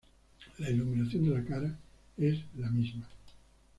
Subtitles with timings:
[0.57, 1.77] La Iluminación de la cara
[2.17, 3.07] es la misma.